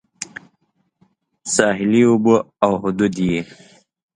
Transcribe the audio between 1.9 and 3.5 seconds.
اوبه او حدود یې